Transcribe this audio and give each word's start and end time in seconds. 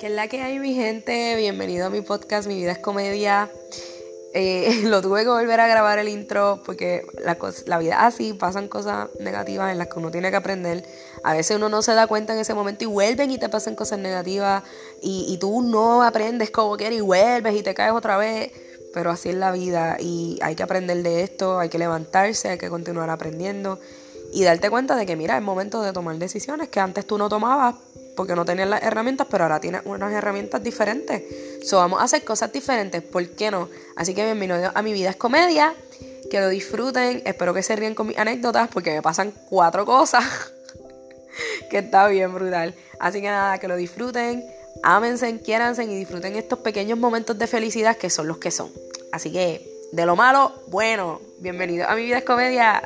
¿Qué 0.00 0.06
es 0.06 0.12
la 0.12 0.26
que 0.26 0.42
hay, 0.42 0.58
mi 0.58 0.74
gente? 0.74 1.36
Bienvenido 1.36 1.86
a 1.86 1.90
mi 1.90 2.00
podcast, 2.00 2.48
Mi 2.48 2.56
Vida 2.56 2.72
es 2.72 2.78
Comedia. 2.78 3.48
Eh, 4.34 4.82
lo 4.86 5.00
tuve 5.00 5.22
que 5.22 5.28
volver 5.28 5.60
a 5.60 5.68
grabar 5.68 6.00
el 6.00 6.08
intro 6.08 6.60
porque 6.66 7.06
la, 7.22 7.38
la 7.66 7.78
vida 7.78 8.04
así, 8.04 8.32
pasan 8.32 8.66
cosas 8.66 9.08
negativas 9.20 9.70
en 9.70 9.78
las 9.78 9.86
que 9.86 10.00
uno 10.00 10.10
tiene 10.10 10.30
que 10.30 10.36
aprender. 10.36 10.84
A 11.22 11.34
veces 11.34 11.58
uno 11.58 11.68
no 11.68 11.80
se 11.80 11.94
da 11.94 12.08
cuenta 12.08 12.34
en 12.34 12.40
ese 12.40 12.54
momento 12.54 12.82
y 12.82 12.88
vuelven 12.88 13.30
y 13.30 13.38
te 13.38 13.48
pasan 13.48 13.76
cosas 13.76 14.00
negativas 14.00 14.64
y, 15.00 15.26
y 15.28 15.38
tú 15.38 15.62
no 15.62 16.02
aprendes 16.02 16.50
como 16.50 16.76
quieres 16.76 16.98
y 16.98 17.00
vuelves 17.00 17.54
y 17.54 17.62
te 17.62 17.72
caes 17.72 17.92
otra 17.92 18.16
vez. 18.16 18.50
Pero 18.92 19.12
así 19.12 19.28
es 19.28 19.36
la 19.36 19.52
vida 19.52 19.96
y 20.00 20.40
hay 20.42 20.56
que 20.56 20.64
aprender 20.64 21.04
de 21.04 21.22
esto, 21.22 21.60
hay 21.60 21.68
que 21.68 21.78
levantarse, 21.78 22.48
hay 22.48 22.58
que 22.58 22.68
continuar 22.68 23.10
aprendiendo 23.10 23.78
y 24.32 24.42
darte 24.42 24.68
cuenta 24.68 24.96
de 24.96 25.06
que, 25.06 25.14
mira, 25.14 25.36
es 25.36 25.42
momento 25.42 25.80
de 25.82 25.92
tomar 25.92 26.16
decisiones 26.16 26.68
que 26.68 26.80
antes 26.80 27.06
tú 27.06 27.16
no 27.16 27.28
tomabas 27.28 27.76
porque 28.16 28.34
no 28.34 28.44
tenías 28.44 28.68
las 28.68 28.82
herramientas, 28.82 29.26
pero 29.30 29.44
ahora 29.44 29.60
tienes 29.60 29.82
unas 29.84 30.12
herramientas 30.12 30.62
diferentes. 30.62 31.22
So, 31.64 31.78
vamos 31.78 32.00
a 32.00 32.04
hacer 32.04 32.24
cosas 32.24 32.52
diferentes, 32.52 33.02
¿por 33.02 33.26
qué 33.30 33.50
no? 33.50 33.68
Así 33.96 34.14
que 34.14 34.24
bienvenidos 34.24 34.72
a 34.74 34.82
Mi 34.82 34.92
Vida 34.92 35.10
es 35.10 35.16
Comedia, 35.16 35.74
que 36.30 36.40
lo 36.40 36.48
disfruten, 36.48 37.22
espero 37.24 37.54
que 37.54 37.62
se 37.62 37.76
ríen 37.76 37.94
con 37.94 38.06
mis 38.06 38.18
anécdotas, 38.18 38.68
porque 38.68 38.92
me 38.92 39.02
pasan 39.02 39.32
cuatro 39.48 39.84
cosas, 39.84 40.24
que 41.70 41.78
está 41.78 42.06
bien 42.08 42.32
brutal. 42.32 42.74
Así 42.98 43.20
que 43.20 43.28
nada, 43.28 43.58
que 43.58 43.68
lo 43.68 43.76
disfruten, 43.76 44.44
ámense, 44.82 45.40
quiéranse 45.40 45.84
y 45.84 45.96
disfruten 45.96 46.36
estos 46.36 46.60
pequeños 46.60 46.98
momentos 46.98 47.38
de 47.38 47.46
felicidad 47.46 47.96
que 47.96 48.10
son 48.10 48.28
los 48.28 48.38
que 48.38 48.50
son. 48.50 48.70
Así 49.12 49.32
que, 49.32 49.68
de 49.92 50.06
lo 50.06 50.16
malo, 50.16 50.52
bueno, 50.68 51.20
bienvenidos 51.38 51.88
a 51.88 51.94
Mi 51.94 52.04
Vida 52.04 52.18
es 52.18 52.24
Comedia. 52.24 52.82